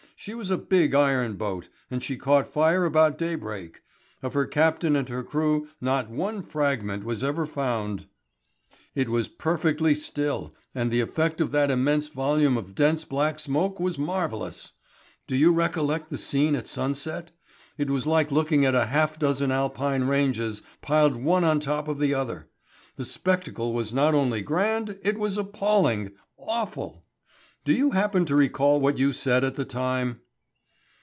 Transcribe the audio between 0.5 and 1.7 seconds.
a big iron boat,